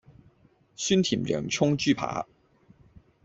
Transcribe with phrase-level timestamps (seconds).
[0.03, 0.03] 酸
[1.03, 2.25] 甜洋蔥豬排